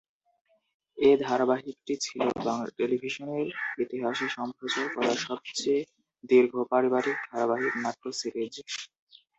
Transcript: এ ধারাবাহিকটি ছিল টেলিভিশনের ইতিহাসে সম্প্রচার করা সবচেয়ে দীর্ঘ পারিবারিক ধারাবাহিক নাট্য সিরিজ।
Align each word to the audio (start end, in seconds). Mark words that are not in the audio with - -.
এ 0.97 1.11
ধারাবাহিকটি 1.21 1.93
ছিল 2.05 2.21
টেলিভিশনের 2.77 3.45
ইতিহাসে 3.83 4.27
সম্প্রচার 4.37 4.85
করা 4.95 5.13
সবচেয়ে 5.27 5.79
দীর্ঘ 6.23 6.53
পারিবারিক 6.71 7.17
ধারাবাহিক 7.29 7.73
নাট্য 7.83 8.05
সিরিজ। 8.19 8.53